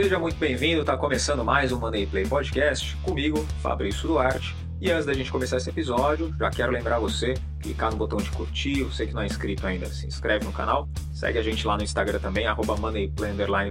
[0.00, 4.54] Seja muito bem-vindo, está começando mais um Money Play Podcast comigo, Fabrício Duarte.
[4.80, 8.30] E antes da gente começar esse episódio, já quero lembrar você, clicar no botão de
[8.30, 11.76] curtir, você que não é inscrito ainda, se inscreve no canal, segue a gente lá
[11.76, 12.76] no Instagram também, arroba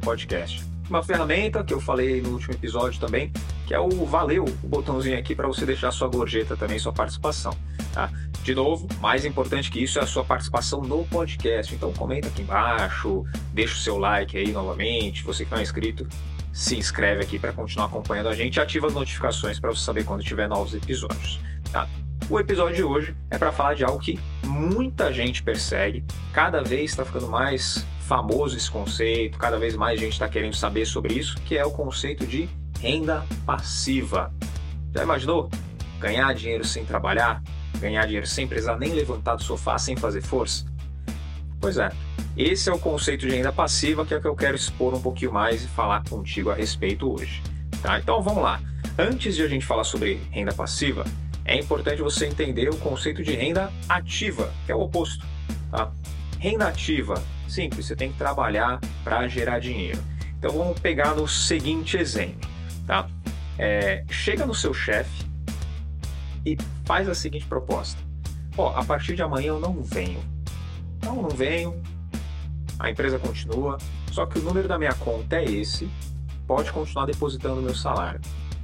[0.02, 0.66] Podcast.
[0.90, 3.32] Uma ferramenta que eu falei no último episódio também,
[3.66, 7.54] que é o Valeu, o botãozinho aqui para você deixar sua gorjeta também, sua participação.
[7.94, 8.12] Tá?
[8.48, 11.76] De novo, mais importante que isso é a sua participação no podcast.
[11.76, 15.22] Então comenta aqui embaixo, deixa o seu like aí novamente.
[15.26, 16.08] Você que não é inscrito,
[16.54, 20.06] se inscreve aqui para continuar acompanhando a gente e ativa as notificações para você saber
[20.06, 21.42] quando tiver novos episódios.
[21.74, 21.90] Tá?
[22.30, 26.92] O episódio de hoje é para falar de algo que muita gente persegue, cada vez
[26.92, 31.36] está ficando mais famoso esse conceito, cada vez mais gente está querendo saber sobre isso,
[31.42, 32.48] que é o conceito de
[32.80, 34.34] renda passiva.
[34.96, 35.50] Já imaginou
[36.00, 37.44] ganhar dinheiro sem trabalhar?
[37.80, 40.66] Ganhar dinheiro sem precisar nem levantar do sofá, sem fazer força?
[41.60, 41.90] Pois é,
[42.38, 45.02] esse é o conceito de renda passiva que é o que eu quero expor um
[45.02, 47.42] pouquinho mais e falar contigo a respeito hoje.
[47.82, 48.00] Tá?
[48.00, 48.62] Então vamos lá.
[48.98, 51.04] Antes de a gente falar sobre renda passiva,
[51.46, 55.26] é importante você entender o conceito de renda ativa, que é o oposto.
[55.72, 55.92] Tá?
[56.40, 60.00] Renda ativa, simples, você tem que trabalhar para gerar dinheiro.
[60.38, 62.50] Então vamos pegar no seguinte exemplo.
[62.86, 63.10] Tá?
[63.58, 65.26] É, chega no seu chefe
[66.46, 66.56] e
[66.88, 68.02] faz a seguinte proposta:
[68.58, 70.20] Ó, a partir de amanhã eu não venho.
[71.04, 71.80] Não, não venho.
[72.80, 73.78] A empresa continua,
[74.12, 75.90] só que o número da minha conta é esse.
[76.48, 78.22] Pode continuar depositando o meu salário.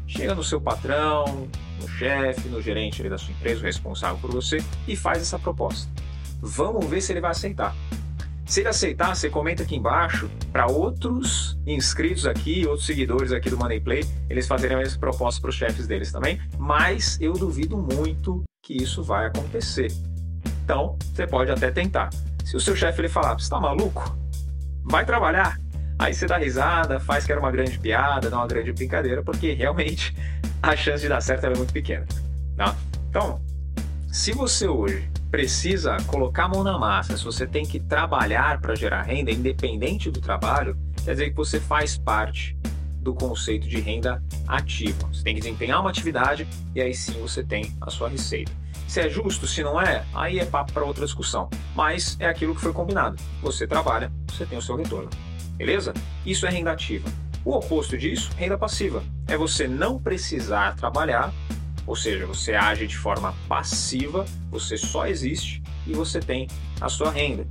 [0.07, 1.49] Chega no seu patrão,
[1.81, 5.91] no chefe, no gerente da sua empresa, o responsável por você, e faz essa proposta.
[6.39, 7.75] Vamos ver se ele vai aceitar.
[8.53, 13.57] Se ele aceitar, você comenta aqui embaixo para outros inscritos aqui, outros seguidores aqui do
[13.57, 18.43] Moneyplay, eles fazerem a mesma proposta para os chefes deles também, mas eu duvido muito
[18.61, 19.91] que isso vai acontecer.
[20.63, 22.11] Então, você pode até tentar.
[22.45, 24.15] Se o seu chefe ele falar, você está maluco?
[24.83, 25.59] Vai trabalhar.
[25.97, 29.53] Aí você dá risada, faz que era uma grande piada, dá uma grande brincadeira, porque
[29.53, 30.15] realmente
[30.61, 32.05] a chance de dar certo é muito pequena.
[32.55, 32.75] Tá?
[33.09, 33.41] Então,
[34.11, 38.75] se você hoje precisa colocar a mão na massa, se você tem que trabalhar para
[38.75, 42.55] gerar renda, independente do trabalho, quer dizer que você faz parte
[43.01, 45.07] do conceito de renda ativa.
[45.11, 48.51] Você tem que desempenhar uma atividade e aí sim você tem a sua receita.
[48.87, 51.49] Se é justo, se não é, aí é papo para outra discussão.
[51.75, 53.15] Mas é aquilo que foi combinado.
[53.41, 55.09] Você trabalha, você tem o seu retorno.
[55.57, 55.95] Beleza?
[56.23, 57.09] Isso é renda ativa.
[57.43, 59.01] O oposto disso, renda passiva.
[59.27, 61.33] É você não precisar trabalhar
[61.85, 66.47] ou seja, você age de forma passiva, você só existe e você tem
[66.79, 67.47] a sua renda.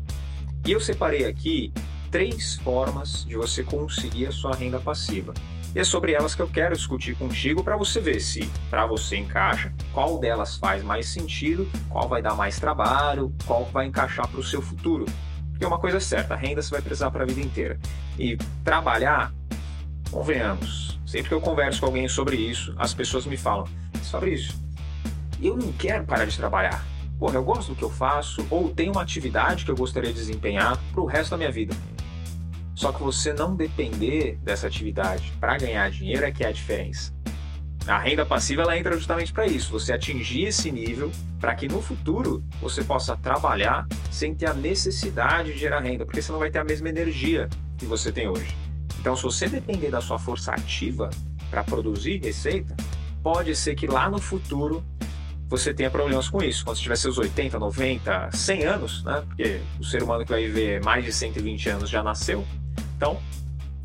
[0.64, 1.72] E eu separei aqui
[2.10, 5.32] três formas de você conseguir a sua renda passiva.
[5.74, 9.16] E é sobre elas que eu quero discutir contigo para você ver se para você
[9.16, 14.38] encaixa, qual delas faz mais sentido, qual vai dar mais trabalho, qual vai encaixar para
[14.38, 15.06] o seu futuro.
[15.50, 17.80] Porque uma coisa é certa, a renda você vai precisar para a vida inteira.
[18.18, 19.32] E trabalhar,
[20.10, 23.66] convenhamos, sempre que eu converso com alguém sobre isso, as pessoas me falam:
[24.10, 24.54] Fabrício,
[25.40, 26.84] eu não quero parar de trabalhar.
[27.18, 30.18] Porra, eu gosto do que eu faço, ou tenho uma atividade que eu gostaria de
[30.18, 31.74] desempenhar pro resto da minha vida.
[32.74, 37.12] Só que você não depender dessa atividade para ganhar dinheiro é que é a diferença.
[37.86, 41.10] A renda passiva ela entra justamente para isso, você atingir esse nível
[41.40, 46.22] para que no futuro você possa trabalhar sem ter a necessidade de gerar renda, porque
[46.22, 48.56] você não vai ter a mesma energia que você tem hoje.
[49.00, 51.10] Então, se você depender da sua força ativa
[51.50, 52.76] para produzir receita,
[53.22, 54.84] pode ser que lá no futuro
[55.48, 56.64] você tenha problemas com isso.
[56.64, 59.22] Quando você tiver seus 80, 90, 100 anos, né?
[59.26, 62.44] Porque o ser humano que vai viver mais de 120 anos já nasceu.
[62.96, 63.20] Então,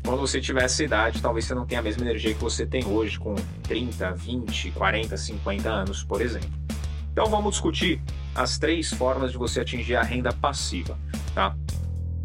[0.02, 2.86] quando você tiver essa idade, talvez você não tenha a mesma energia que você tem
[2.86, 3.34] hoje com
[3.64, 6.48] 30, 20, 40, 50 anos, por exemplo.
[7.12, 8.00] Então, vamos discutir
[8.34, 10.96] as três formas de você atingir a renda passiva,
[11.34, 11.54] tá?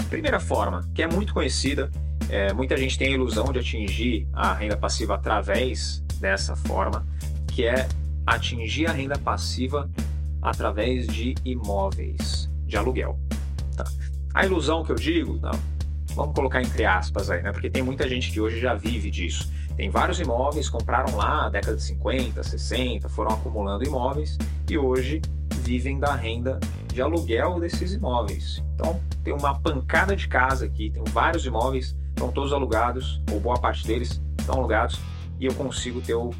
[0.09, 1.91] Primeira forma, que é muito conhecida,
[2.29, 7.05] é, muita gente tem a ilusão de atingir a renda passiva através dessa forma,
[7.49, 7.85] que é
[8.25, 9.89] atingir a renda passiva
[10.41, 13.19] através de imóveis de aluguel.
[13.75, 13.83] Tá?
[14.33, 15.51] A ilusão que eu digo, não,
[16.15, 17.51] vamos colocar entre aspas aí, né?
[17.51, 19.51] Porque tem muita gente que hoje já vive disso.
[19.75, 24.37] Tem vários imóveis, compraram lá na década de 50, 60, foram acumulando imóveis
[24.69, 25.21] e hoje
[25.61, 28.63] vivem da renda de aluguel desses imóveis.
[28.75, 33.59] Então, tem uma pancada de casa aqui, tem vários imóveis, estão todos alugados, ou boa
[33.59, 34.99] parte deles estão alugados
[35.43, 36.31] e eu consigo ter o,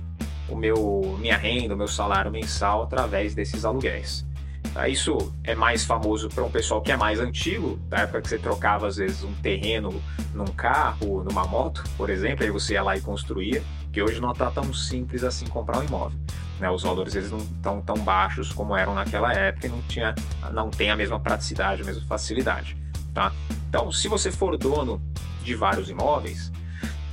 [0.47, 4.25] o meu minha renda, o meu salário mensal através desses aluguéis.
[4.73, 4.87] Tá?
[4.87, 8.37] Isso é mais famoso para um pessoal que é mais antigo, da época que você
[8.37, 10.01] trocava às vezes um terreno
[10.33, 13.61] num carro, numa moto, por exemplo, aí você ia lá e construía,
[13.91, 16.17] que hoje não está tão simples assim comprar um imóvel.
[16.57, 16.69] Né?
[16.71, 20.15] Os valores eles não estão tão baixos como eram naquela época e não, tinha,
[20.53, 22.77] não tem a mesma praticidade, a mesma facilidade.
[23.13, 23.33] Tá?
[23.67, 25.01] Então, se você for dono
[25.43, 26.53] de vários imóveis,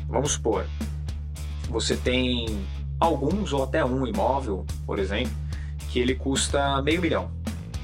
[0.08, 0.64] vamos supor,
[1.70, 2.46] você tem
[2.98, 5.32] alguns ou até um imóvel, por exemplo,
[5.90, 7.30] que ele custa meio milhão.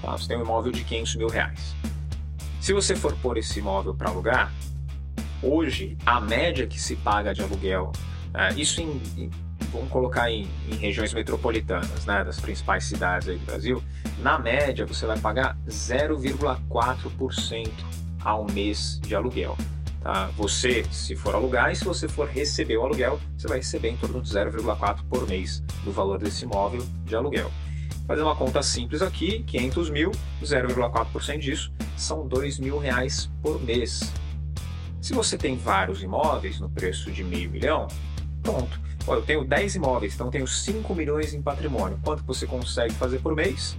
[0.03, 0.13] Tá?
[0.13, 1.75] Você tem um imóvel de 500 mil reais.
[2.61, 4.53] Se você for pôr esse imóvel para alugar,
[5.43, 7.93] hoje a média que se paga de aluguel,
[8.35, 9.31] é, isso em, em,
[9.73, 13.83] vamos colocar em, em, regiões metropolitanas, né, das principais cidades do Brasil,
[14.19, 17.71] na média você vai pagar 0,4%
[18.25, 19.57] ao mês de aluguel.
[20.07, 20.31] Tá?
[20.37, 23.97] Você, se for alugar, e se você for receber o aluguel, você vai receber em
[23.97, 27.51] torno de 0,4 por mês do valor desse imóvel de aluguel.
[28.07, 34.13] Fazer uma conta simples aqui, 500 mil, 0,4% disso são 2 mil reais por mês.
[35.01, 37.89] Se você tem vários imóveis no preço de meio milhão,
[38.45, 38.81] pronto.
[39.09, 41.99] eu tenho 10 imóveis, então tenho 5 milhões em patrimônio.
[42.05, 43.77] Quanto você consegue fazer por mês?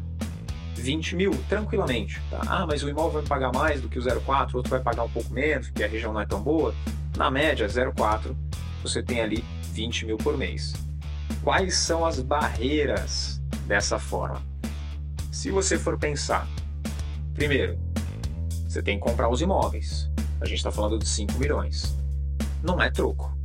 [0.78, 2.22] 20 mil, tranquilamente.
[2.30, 2.42] Tá?
[2.48, 5.10] Ah, mas o imóvel vai pagar mais do que o 0,4, outro vai pagar um
[5.10, 6.74] pouco menos, porque a região não é tão boa.
[7.18, 8.36] Na média, 0,4,
[8.82, 9.44] você tem ali
[9.74, 10.74] 20 mil por mês.
[11.44, 14.42] Quais são as barreiras dessa forma?
[15.32, 16.48] Se você for pensar,
[17.34, 17.78] primeiro,
[18.68, 20.10] você tem que comprar os imóveis.
[20.40, 21.96] A gente está falando de 5 milhões.
[22.64, 23.36] Não é troco.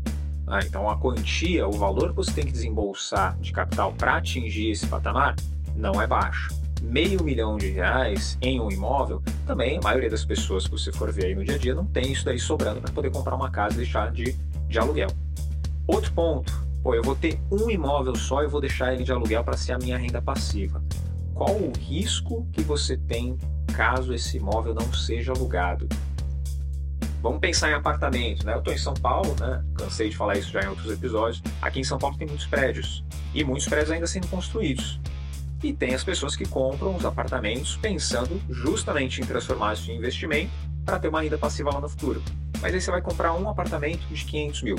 [0.46, 4.70] Ah, então a quantia, o valor que você tem que desembolsar de capital para atingir
[4.70, 5.34] esse patamar
[5.74, 10.64] não é baixo meio milhão de reais em um imóvel, também a maioria das pessoas
[10.64, 12.92] que você for ver aí no dia a dia não tem isso daí sobrando para
[12.92, 14.36] poder comprar uma casa e deixar de,
[14.68, 15.08] de aluguel.
[15.86, 16.52] Outro ponto,
[16.82, 19.72] pô, eu vou ter um imóvel só e vou deixar ele de aluguel para ser
[19.72, 20.82] a minha renda passiva.
[21.34, 23.38] Qual o risco que você tem
[23.74, 25.88] caso esse imóvel não seja alugado?
[27.22, 28.52] Vamos pensar em apartamento, né?
[28.54, 29.64] Eu estou em São Paulo, né?
[29.76, 31.40] Cansei de falar isso já em outros episódios.
[31.60, 35.00] Aqui em São Paulo tem muitos prédios e muitos prédios ainda sendo construídos.
[35.62, 40.50] E tem as pessoas que compram os apartamentos pensando justamente em transformar isso em investimento
[40.84, 42.22] para ter uma renda passiva lá no futuro.
[42.60, 44.76] Mas aí você vai comprar um apartamento de 500 mil.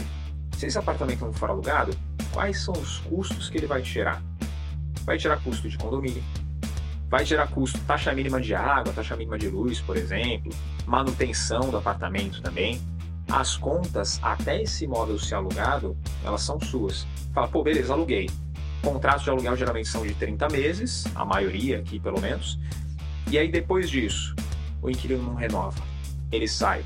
[0.58, 1.96] Se esse apartamento não for alugado,
[2.32, 4.22] quais são os custos que ele vai tirar?
[5.06, 6.24] Vai tirar custo de condomínio,
[7.10, 10.52] vai gerar custo, taxa mínima de água, taxa mínima de luz, por exemplo,
[10.86, 12.82] manutenção do apartamento também.
[13.30, 17.06] As contas, até esse imóvel ser alugado, elas são suas.
[17.34, 18.30] Fala, pô, beleza, aluguei.
[18.84, 22.60] Contratos de aluguel geralmente são de 30 meses, a maioria aqui pelo menos.
[23.32, 24.36] E aí depois disso,
[24.82, 25.82] o inquilino não renova,
[26.30, 26.84] ele sai.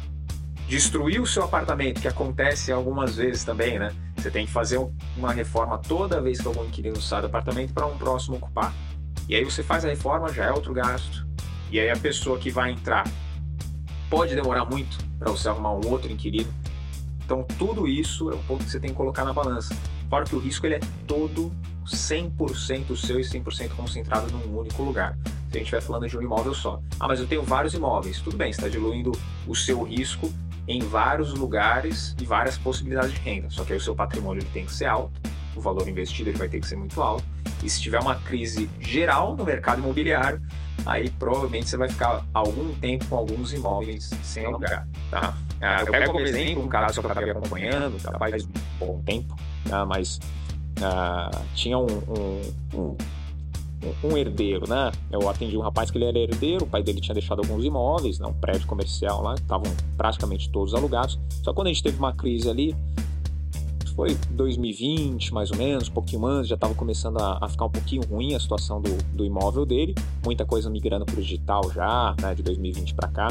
[0.67, 3.91] Destruiu o seu apartamento, que acontece algumas vezes também, né?
[4.15, 4.79] Você tem que fazer
[5.17, 8.73] uma reforma toda vez que algum inquilino sai do apartamento para um próximo ocupar.
[9.27, 11.25] E aí você faz a reforma, já é outro gasto.
[11.71, 13.05] E aí a pessoa que vai entrar
[14.09, 16.53] pode demorar muito para você arrumar um outro inquilino.
[17.25, 19.75] Então tudo isso é um ponto que você tem que colocar na balança.
[20.09, 21.51] Fora que o risco ele é todo
[21.88, 25.18] 100% seu e 100% concentrado num único lugar.
[25.24, 26.81] Se a gente estiver falando de um imóvel só.
[27.00, 28.19] Ah, mas eu tenho vários imóveis.
[28.19, 29.12] Tudo bem, você está diluindo
[29.48, 30.31] o seu risco
[30.68, 33.50] em vários lugares e várias possibilidades de renda.
[33.50, 35.13] Só que aí o seu patrimônio ele tem que ser alto,
[35.56, 37.24] o valor investido ele vai ter que ser muito alto.
[37.63, 40.42] E se tiver uma crise geral no mercado imobiliário,
[40.86, 44.88] aí provavelmente você vai ficar algum tempo com alguns imóveis sem alugar.
[45.10, 45.36] Tá?
[45.62, 48.50] Ah, eu pego como exemplo um caso que eu estava acompanhando, já faz um
[48.80, 49.36] bom tempo,
[49.66, 49.86] né?
[49.86, 50.19] mas
[50.77, 52.41] uh, tinha um, um,
[52.74, 52.95] um,
[54.03, 54.91] um, herdeiro, né?
[55.12, 58.19] Eu atendi um rapaz que ele era herdeiro, o pai dele tinha deixado alguns imóveis,
[58.19, 58.27] né?
[58.27, 61.19] um prédio comercial lá, estavam praticamente todos alugados.
[61.43, 62.75] Só quando a gente teve uma crise ali,
[63.98, 67.69] foi 2020 mais ou menos, um pouquinho antes, já estava começando a, a, ficar um
[67.69, 72.15] pouquinho ruim a situação do, do imóvel dele, muita coisa migrando para o digital já,
[72.22, 73.27] né, de 2020 para cá.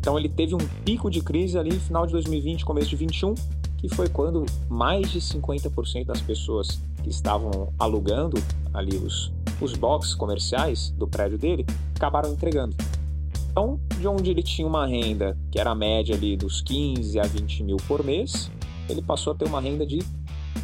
[0.00, 3.34] Então ele teve um pico de crise ali final de 2020, começo de 2021,
[3.78, 8.42] que foi quando mais de 50% das pessoas que estavam alugando
[8.72, 11.64] ali os, os boxes comerciais do prédio dele
[11.94, 12.76] acabaram entregando.
[13.50, 17.22] Então, de onde ele tinha uma renda que era a média ali dos 15 a
[17.22, 18.50] 20 mil por mês,
[18.88, 20.00] ele passou a ter uma renda de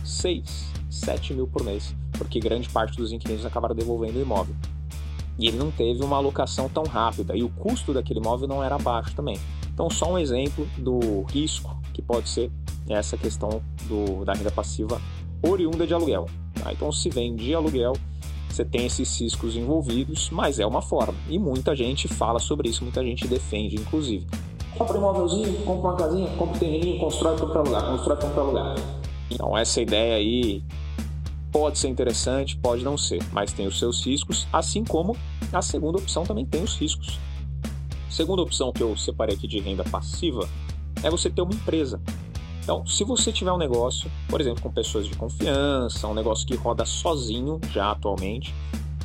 [0.05, 4.55] 6, 7 mil por mês, porque grande parte dos inquilinos acabaram devolvendo o imóvel.
[5.39, 8.77] E ele não teve uma alocação tão rápida, e o custo daquele imóvel não era
[8.77, 9.39] baixo também.
[9.73, 12.51] Então, só um exemplo do risco que pode ser
[12.89, 15.01] essa questão do, da renda passiva
[15.43, 16.27] oriunda de aluguel.
[16.55, 16.73] Tá?
[16.73, 17.95] Então, se vende de aluguel,
[18.49, 21.15] você tem esses riscos envolvidos, mas é uma forma.
[21.29, 24.27] E muita gente fala sobre isso, muita gente defende, inclusive.
[24.77, 28.75] Compra um imóvelzinho, compra uma casinha, compra um terreninho, constrói para alugar, constrói para alugar.
[29.31, 30.63] Então, essa ideia aí
[31.51, 35.17] pode ser interessante, pode não ser, mas tem os seus riscos, assim como
[35.53, 37.19] a segunda opção também tem os riscos.
[38.09, 40.49] Segunda opção que eu separei aqui de renda passiva
[41.03, 42.01] é você ter uma empresa.
[42.63, 46.55] Então, se você tiver um negócio, por exemplo, com pessoas de confiança, um negócio que
[46.55, 48.55] roda sozinho já atualmente,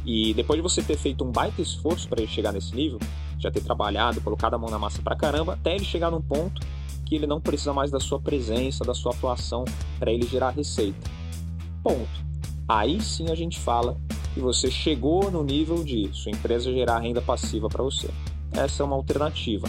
[0.06, 3.00] e depois de você ter feito um baita esforço para ele chegar nesse nível,
[3.40, 6.62] já ter trabalhado, colocado a mão na massa pra caramba, até ele chegar num ponto
[7.04, 9.66] que ele não precisa mais da sua presença, da sua atuação
[9.98, 11.10] para ele gerar receita.
[11.82, 12.28] Ponto.
[12.68, 13.98] Aí sim a gente fala
[14.34, 18.10] que você chegou no nível de sua empresa gerar renda passiva para você.
[18.52, 19.68] Essa é uma alternativa.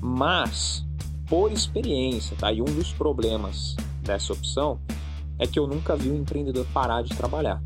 [0.00, 0.85] Mas,
[1.26, 2.52] por experiência, tá?
[2.52, 4.78] E um dos problemas dessa opção
[5.38, 7.60] é que eu nunca vi um empreendedor parar de trabalhar.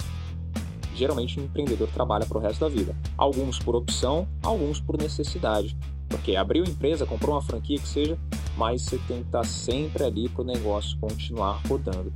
[0.95, 2.95] Geralmente, um empreendedor trabalha para o resto da vida.
[3.17, 5.77] Alguns por opção, alguns por necessidade.
[6.09, 8.19] Porque abriu empresa, comprou uma franquia que seja,
[8.57, 12.13] mas você tem que estar sempre ali para o negócio continuar rodando.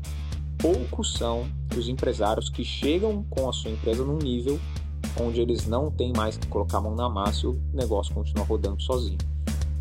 [0.58, 1.46] Poucos são
[1.76, 4.58] os empresários que chegam com a sua empresa num nível
[5.20, 8.44] onde eles não têm mais que colocar a mão na massa e o negócio continua
[8.44, 9.18] rodando sozinho.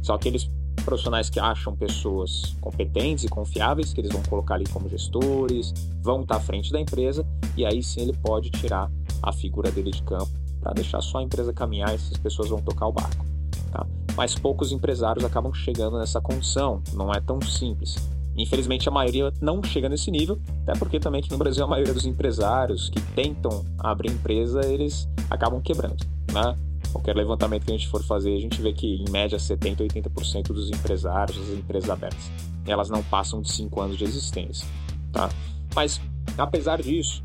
[0.02, 0.50] São aqueles
[0.84, 6.22] profissionais que acham pessoas competentes e confiáveis, que eles vão colocar ali como gestores, vão
[6.22, 7.26] estar à frente da empresa,
[7.58, 11.24] e aí sim ele pode tirar a figura dele de campo para deixar só a
[11.24, 13.26] empresa caminhar e essas pessoas vão tocar o barco.
[13.72, 13.86] Tá?
[14.16, 17.96] Mas poucos empresários acabam chegando nessa condição, não é tão simples.
[18.36, 21.94] Infelizmente a maioria não chega nesse nível, até porque também aqui no Brasil a maioria
[21.94, 26.58] dos empresários que tentam abrir empresa, eles acabam quebrando, né?
[26.94, 30.44] Qualquer levantamento que a gente for fazer, a gente vê que em média 70, 80%
[30.54, 32.32] dos empresários, das empresas abertas,
[32.66, 34.68] elas não passam de 5 anos de existência,
[35.12, 35.30] tá?
[35.76, 36.00] Mas
[36.38, 37.24] apesar disso,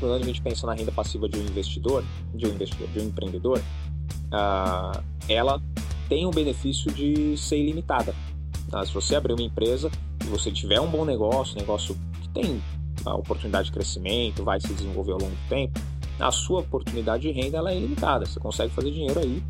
[0.00, 2.04] quando a gente pensa na renda passiva de um investidor,
[2.34, 5.62] de um investidor, de um empreendedor, uh, ela
[6.08, 8.14] tem o benefício de ser ilimitada.
[8.70, 8.84] Tá?
[8.84, 9.90] Se você abrir uma empresa
[10.24, 12.60] e você tiver um bom negócio, negócio que tem
[13.04, 15.80] a oportunidade de crescimento, vai se desenvolver ao longo do tempo,
[16.18, 18.26] a sua oportunidade de renda ela é ilimitada.
[18.26, 19.42] Você consegue fazer dinheiro aí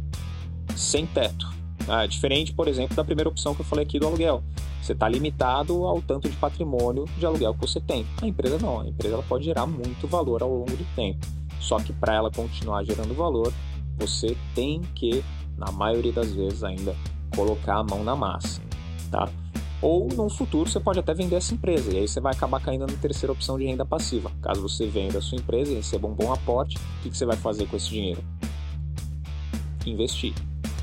[0.75, 1.54] sem teto.
[1.88, 4.42] Ah, diferente, por exemplo, da primeira opção que eu falei aqui do aluguel.
[4.82, 8.06] Você está limitado ao tanto de patrimônio de aluguel que você tem.
[8.20, 8.80] A empresa não.
[8.80, 11.26] A empresa ela pode gerar muito valor ao longo do tempo.
[11.61, 13.52] Só que para ela continuar gerando valor,
[13.96, 15.25] você tem que,
[15.56, 16.94] na maioria das vezes ainda,
[17.35, 18.61] colocar a mão na massa.
[19.11, 19.28] Tá?
[19.83, 22.87] Ou no futuro você pode até vender essa empresa e aí você vai acabar caindo
[22.87, 24.30] na terceira opção de renda passiva.
[24.40, 27.37] Caso você venda a sua empresa e receba um bom aporte, o que você vai
[27.37, 28.23] fazer com esse dinheiro?
[29.85, 30.33] Investir,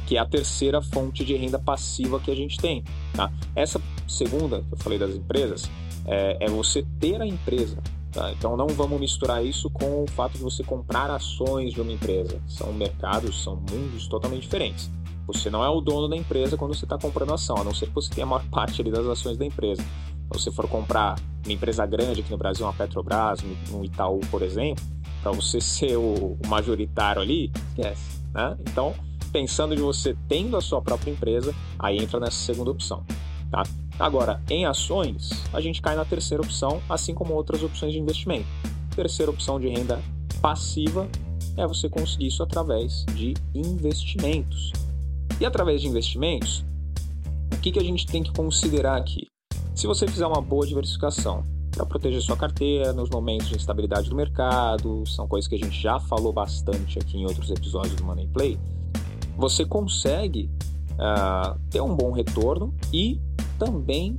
[0.05, 2.83] que é a terceira fonte de renda passiva que a gente tem.
[3.13, 3.31] Tá?
[3.55, 5.69] Essa segunda, que eu falei das empresas,
[6.05, 7.77] é, é você ter a empresa.
[8.11, 8.31] Tá?
[8.31, 12.39] Então não vamos misturar isso com o fato de você comprar ações de uma empresa.
[12.47, 14.89] São mercados, são mundos totalmente diferentes.
[15.27, 17.87] Você não é o dono da empresa quando você está comprando ação, a não ser
[17.87, 19.83] que você tenha a maior parte ali das ações da empresa.
[20.25, 21.15] Então, se você for comprar
[21.45, 23.39] uma empresa grande aqui no Brasil, uma Petrobras,
[23.71, 24.83] um Itaú, por exemplo,
[25.21, 28.21] para você ser o majoritário ali, esquece.
[28.33, 28.57] Né?
[28.61, 28.93] Então,
[29.31, 33.05] pensando de você tendo a sua própria empresa, aí entra nessa segunda opção.
[33.49, 33.63] Tá?
[33.99, 38.47] Agora, em ações, a gente cai na terceira opção, assim como outras opções de investimento.
[38.95, 40.01] Terceira opção de renda
[40.41, 41.07] passiva
[41.55, 44.71] é você conseguir isso através de investimentos.
[45.43, 46.63] E através de investimentos,
[47.53, 49.27] o que, que a gente tem que considerar aqui?
[49.75, 54.15] Se você fizer uma boa diversificação para proteger sua carteira nos momentos de instabilidade do
[54.15, 58.25] mercado, são coisas que a gente já falou bastante aqui em outros episódios do Money
[58.27, 58.57] Play,
[59.35, 60.49] você consegue
[60.91, 63.19] uh, ter um bom retorno e
[63.59, 64.17] também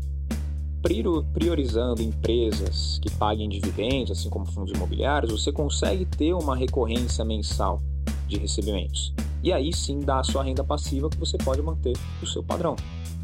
[1.33, 7.81] priorizando empresas que paguem dividendos, assim como fundos imobiliários, você consegue ter uma recorrência mensal
[8.29, 9.15] de recebimentos.
[9.45, 12.75] E aí sim dá a sua renda passiva que você pode manter o seu padrão.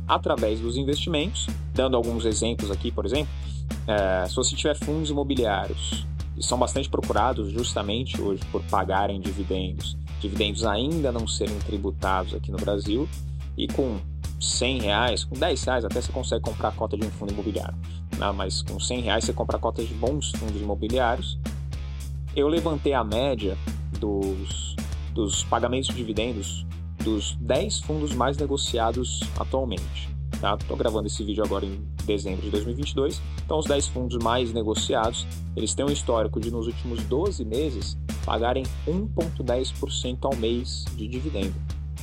[0.06, 3.32] Através dos investimentos, dando alguns exemplos aqui, por exemplo,
[3.86, 9.96] é, se você tiver fundos imobiliários, que são bastante procurados justamente hoje por pagarem dividendos,
[10.20, 13.08] dividendos ainda não serem tributados aqui no Brasil,
[13.56, 13.98] e com
[14.38, 17.76] 100 reais, com 10 reais até você consegue comprar a cota de um fundo imobiliário.
[18.18, 21.38] Não, mas com 100 reais você compra cotas de bons fundos imobiliários.
[22.36, 23.56] Eu levantei a média
[23.98, 24.76] dos,
[25.14, 26.66] dos pagamentos de dividendos
[27.02, 30.08] dos 10 fundos mais negociados atualmente.
[30.40, 30.56] Tá?
[30.58, 33.20] Estou gravando esse vídeo agora em dezembro de 2022.
[33.44, 35.26] Então, os 10 fundos mais negociados,
[35.56, 41.54] eles têm um histórico de, nos últimos 12 meses, pagarem 1,10% ao mês de dividendo.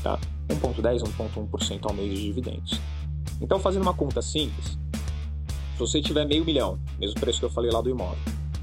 [0.03, 0.19] Tá?
[0.49, 2.79] 1,10%, 1,1% ao mês de dividendos.
[3.41, 4.77] Então, fazendo uma conta simples,
[5.73, 8.17] se você tiver meio milhão, mesmo preço que eu falei lá do imóvel,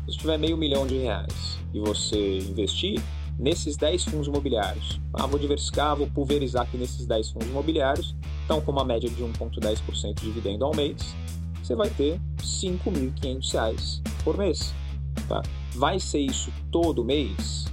[0.04, 3.00] se você tiver meio milhão de reais e você investir
[3.38, 5.00] nesses 10 fundos imobiliários.
[5.12, 8.14] Ah, vou diversificar, vou pulverizar aqui nesses 10 fundos imobiliários.
[8.44, 11.14] Então, com uma média de 1,10% de dividendo ao mês,
[11.62, 14.72] você vai ter R$ 5.500 por mês.
[15.28, 15.42] Tá?
[15.74, 17.64] Vai ser isso todo mês?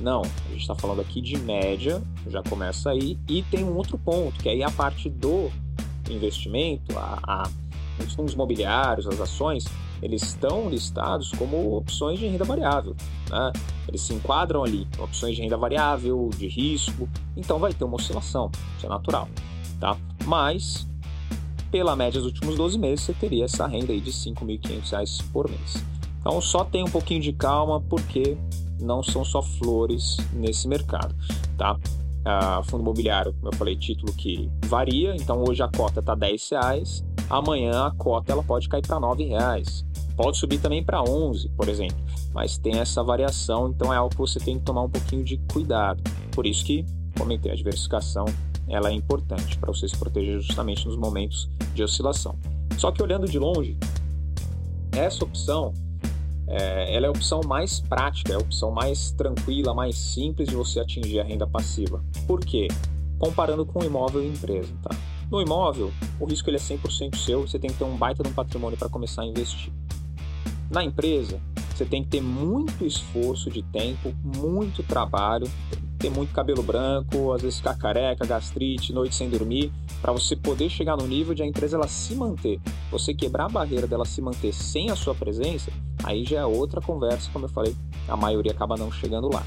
[0.00, 3.18] Não, a gente está falando aqui de média, já começa aí.
[3.28, 5.50] E tem um outro ponto, que aí a parte do
[6.08, 7.50] investimento, a, a,
[8.02, 9.64] os fundos imobiliários, as ações,
[10.02, 12.94] eles estão listados como opções de renda variável.
[13.30, 13.52] Né?
[13.88, 18.50] Eles se enquadram ali, opções de renda variável, de risco, então vai ter uma oscilação,
[18.76, 19.28] isso é natural.
[19.80, 19.96] Tá?
[20.24, 20.86] Mas
[21.70, 25.48] pela média dos últimos 12 meses, você teria essa renda aí de R$ 5.500 por
[25.48, 25.84] mês.
[26.20, 28.36] Então só tem um pouquinho de calma, porque
[28.80, 31.14] não são só flores nesse mercado,
[31.56, 31.74] tá?
[31.74, 36.36] Uh, fundo imobiliário, como eu falei, título que varia, então hoje a cota está R$
[36.50, 39.84] reais, amanhã a cota ela pode cair para R$ reais,
[40.18, 41.96] pode subir também para 11, por exemplo,
[42.34, 45.38] mas tem essa variação, então é algo que você tem que tomar um pouquinho de
[45.52, 46.02] cuidado.
[46.32, 46.84] Por isso que
[47.16, 48.24] comentei a diversificação,
[48.66, 52.36] ela é importante para você se proteger justamente nos momentos de oscilação.
[52.76, 53.76] Só que olhando de longe,
[54.90, 55.72] essa opção
[56.48, 60.56] é, ela é a opção mais prática, é a opção mais tranquila, mais simples de
[60.56, 62.02] você atingir a renda passiva.
[62.26, 62.66] Por quê?
[63.20, 64.90] Comparando com imóvel e empresa, tá?
[65.30, 68.30] No imóvel, o risco ele é 100% seu, você tem que ter um baita de
[68.30, 69.72] um patrimônio para começar a investir.
[70.70, 71.40] Na empresa,
[71.74, 75.48] você tem que ter muito esforço de tempo, muito trabalho,
[75.98, 80.68] ter muito cabelo branco, às vezes ficar careca, gastrite, noite sem dormir, para você poder
[80.68, 82.60] chegar no nível de a empresa ela se manter.
[82.90, 85.72] Você quebrar a barreira dela se manter sem a sua presença,
[86.04, 87.74] aí já é outra conversa, como eu falei,
[88.06, 89.42] a maioria acaba não chegando lá,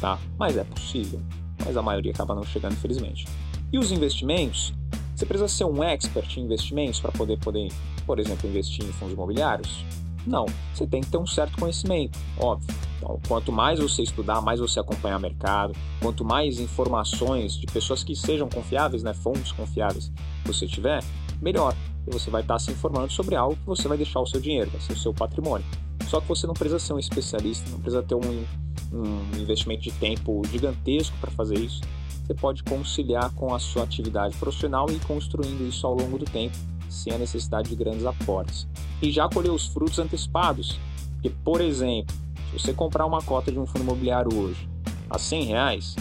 [0.00, 0.18] tá?
[0.38, 1.20] Mas é possível,
[1.64, 3.26] mas a maioria acaba não chegando, infelizmente.
[3.72, 4.74] E os investimentos?
[5.14, 7.68] Você precisa ser um expert em investimentos para poder, poder,
[8.04, 9.84] por exemplo, investir em fundos imobiliários?
[10.26, 12.74] Não, você tem que ter um certo conhecimento, óbvio.
[12.96, 18.02] Então, quanto mais você estudar, mais você acompanhar o mercado, quanto mais informações de pessoas
[18.02, 20.10] que sejam confiáveis, né, fontes confiáveis,
[20.44, 21.04] você tiver,
[21.42, 21.74] melhor.
[22.06, 24.70] E você vai estar se informando sobre algo que você vai deixar o seu dinheiro,
[24.70, 25.66] vai ser o seu patrimônio.
[26.08, 28.44] Só que você não precisa ser um especialista, não precisa ter um,
[28.92, 31.80] um investimento de tempo gigantesco para fazer isso.
[32.26, 36.24] Você pode conciliar com a sua atividade profissional e ir construindo isso ao longo do
[36.24, 36.56] tempo
[36.94, 38.66] sem a necessidade de grandes aportes.
[39.02, 40.78] E já colher os frutos antecipados,
[41.20, 42.14] que, por exemplo,
[42.50, 44.68] se você comprar uma cota de um fundo imobiliário hoje
[45.10, 45.96] a 100 reais,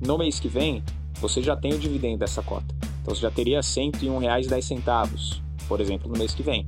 [0.00, 0.82] no mês que vem
[1.20, 2.74] você já tem o dividendo dessa cota.
[3.02, 6.66] Então você já teria R$ 101,10, por exemplo, no mês que vem.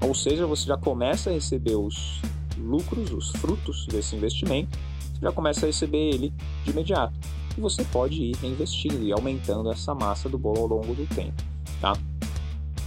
[0.00, 2.20] Ou seja, você já começa a receber os
[2.58, 4.78] lucros, os frutos desse investimento,
[5.12, 6.32] você já começa a receber ele
[6.64, 7.14] de imediato.
[7.56, 11.42] E você pode ir reinvestindo e aumentando essa massa do bolo ao longo do tempo.
[11.80, 11.92] Tá?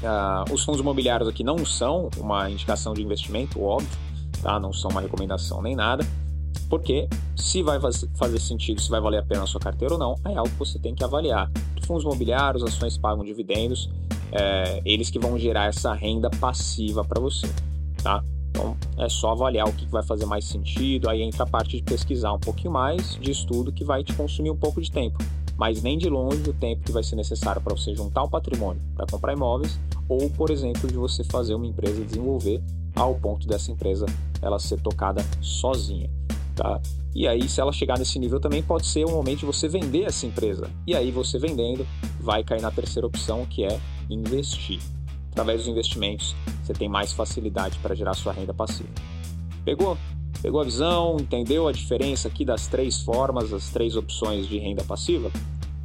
[0.03, 3.89] Uh, os fundos imobiliários aqui não são uma indicação de investimento, óbvio,
[4.41, 4.60] tá?
[4.60, 6.05] não são uma recomendação nem nada,
[6.69, 7.79] porque se vai
[8.15, 10.60] fazer sentido, se vai valer a pena a sua carteira ou não, é algo que
[10.60, 11.49] você tem que avaliar.
[11.86, 13.89] Fundos imobiliários, ações pagam dividendos,
[14.31, 17.47] é, eles que vão gerar essa renda passiva para você,
[18.01, 18.23] tá?
[18.49, 21.84] Então é só avaliar o que vai fazer mais sentido, aí entra a parte de
[21.84, 25.23] pesquisar um pouquinho mais, de estudo que vai te consumir um pouco de tempo
[25.58, 28.81] mas nem de longe o tempo que vai ser necessário para você juntar um patrimônio
[28.95, 32.62] para comprar imóveis ou, por exemplo, de você fazer uma empresa desenvolver
[32.96, 34.06] ao ponto dessa empresa
[34.41, 36.10] ela ser tocada sozinha,
[36.56, 36.82] tá?
[37.13, 40.04] E aí, se ela chegar nesse nível também, pode ser o momento de você vender
[40.04, 40.70] essa empresa.
[40.86, 41.88] E aí, você vendendo,
[42.20, 44.80] vai cair na terceira opção, que é investir.
[45.32, 48.89] Através dos investimentos, você tem mais facilidade para gerar sua renda passiva.
[49.63, 49.98] Pegou?
[50.41, 51.18] Pegou a visão?
[51.20, 55.32] Entendeu a diferença aqui das três formas, as três opções de renda passiva?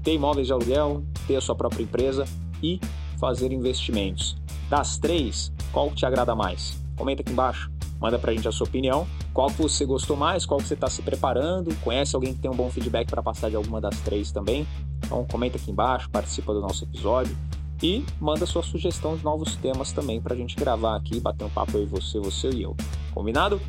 [0.03, 2.25] Ter imóveis de aluguel, ter a sua própria empresa
[2.63, 2.81] e
[3.21, 4.37] fazer investimentos.
[4.69, 6.81] Das três, qual te agrada mais?
[6.97, 9.07] Comenta aqui embaixo, manda pra gente a sua opinião.
[9.33, 10.45] Qual que você gostou mais?
[10.45, 11.75] Qual que você está se preparando?
[11.83, 14.67] Conhece alguém que tem um bom feedback para passar de alguma das três também?
[15.05, 17.37] Então comenta aqui embaixo, participa do nosso episódio
[17.83, 21.51] e manda sua sugestão de novos temas também para a gente gravar aqui, bater um
[21.51, 22.77] papo aí você, você e eu.
[23.13, 23.61] Combinado?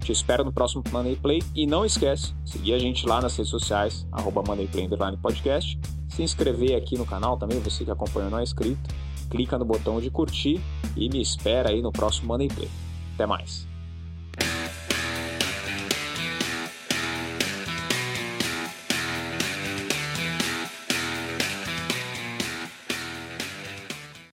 [0.00, 3.50] Te espero no próximo Money Play e não esquece, seguir a gente lá nas redes
[3.50, 4.86] sociais, arroba Moneyplay
[5.20, 5.80] Podcast,
[6.14, 8.94] se inscrever aqui no canal também, você que acompanha não é inscrito,
[9.28, 10.60] clica no botão de curtir
[10.96, 12.70] e me espera aí no próximo Money Play.
[13.14, 13.73] Até mais!